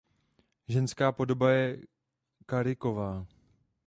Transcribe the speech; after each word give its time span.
Ženská 0.67 1.11
podoba 1.11 1.51
je 1.51 1.77
Kariková. 2.45 3.25